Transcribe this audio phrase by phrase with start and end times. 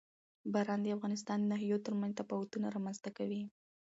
[0.53, 3.41] باران د افغانستان د ناحیو ترمنځ تفاوتونه رامنځ ته کوي.